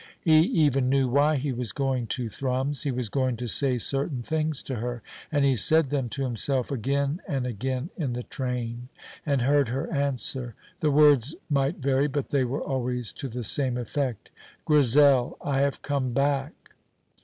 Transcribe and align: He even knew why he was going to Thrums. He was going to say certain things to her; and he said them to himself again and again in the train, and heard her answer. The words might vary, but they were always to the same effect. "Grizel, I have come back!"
He 0.19 0.39
even 0.39 0.89
knew 0.89 1.07
why 1.07 1.35
he 1.35 1.51
was 1.53 1.71
going 1.71 2.07
to 2.07 2.27
Thrums. 2.27 2.81
He 2.81 2.91
was 2.91 3.07
going 3.07 3.37
to 3.37 3.45
say 3.45 3.77
certain 3.77 4.23
things 4.23 4.63
to 4.63 4.77
her; 4.77 5.03
and 5.31 5.45
he 5.45 5.55
said 5.55 5.91
them 5.91 6.09
to 6.09 6.23
himself 6.23 6.71
again 6.71 7.21
and 7.27 7.45
again 7.45 7.91
in 7.95 8.13
the 8.13 8.23
train, 8.23 8.89
and 9.27 9.43
heard 9.43 9.67
her 9.67 9.93
answer. 9.93 10.55
The 10.79 10.89
words 10.89 11.35
might 11.51 11.77
vary, 11.77 12.07
but 12.07 12.29
they 12.29 12.43
were 12.45 12.63
always 12.63 13.13
to 13.13 13.29
the 13.29 13.43
same 13.43 13.77
effect. 13.77 14.31
"Grizel, 14.65 15.37
I 15.39 15.59
have 15.59 15.83
come 15.83 16.13
back!" 16.13 16.71